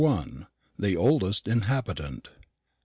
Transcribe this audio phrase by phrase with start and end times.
[0.79, 2.29] THE OLDEST INHABITANT.